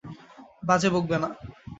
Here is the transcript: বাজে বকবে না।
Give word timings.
বাজে 0.63 0.89
বকবে 0.93 1.17
না। 1.19 1.29